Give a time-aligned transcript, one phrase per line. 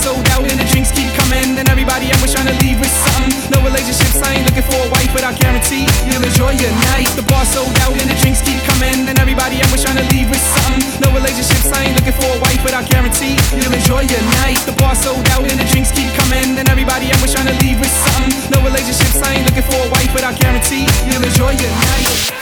[0.00, 1.60] Sold out and the drinks keep coming.
[1.60, 3.36] And everybody I'm trying to leave with something.
[3.52, 7.12] No relationships, I ain't looking for a wife, but I guarantee you'll enjoy your night.
[7.20, 9.12] The bar sold out and the drinks keep coming.
[9.12, 11.04] And everybody I'm trying to leave with something.
[11.04, 14.56] No relationships, I ain't looking for a wife, but I guarantee you'll enjoy your night.
[14.64, 16.56] The bar sold out and the drinks keep coming.
[16.56, 18.32] And everybody I'm trying to leave with something.
[18.48, 22.39] No relationships, I ain't looking for a wife, but I guarantee you'll enjoy your night.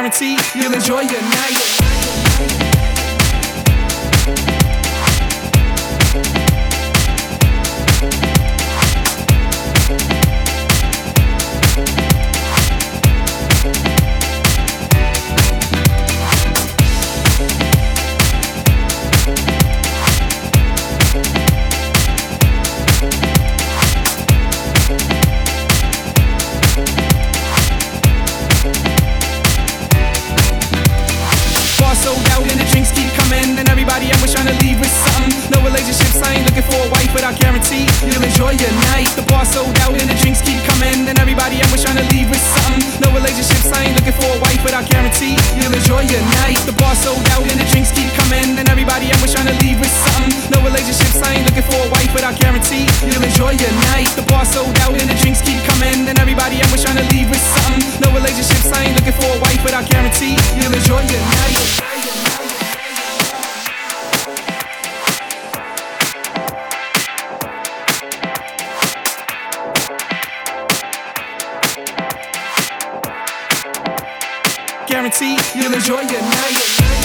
[0.00, 2.29] Guarantee you'll enjoy your night.
[37.12, 39.10] but I guarantee you'll enjoy your night.
[39.18, 41.08] The bar sold out and the drinks keep coming.
[41.08, 42.82] And everybody I'm trying to leave with something.
[43.02, 46.58] No relationships, I ain't looking for a wife, but I guarantee you'll enjoy your night.
[46.66, 48.58] The bar sold out and the drinks keep coming.
[48.58, 50.30] And everybody I'm trying to leave with something.
[50.54, 54.10] No relationships, I ain't looking for a wife, but I guarantee you'll enjoy your night.
[54.14, 54.99] The bar sold out.
[74.90, 76.99] Guaranteed you'll enjoy your night.